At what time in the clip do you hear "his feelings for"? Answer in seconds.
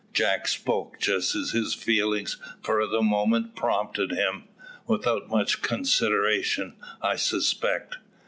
1.51-2.87